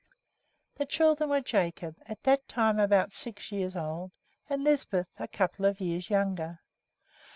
[0.77, 4.09] The children were Jacob, at that time about six years old,
[4.49, 6.59] and Lisbeth, a couple of years younger.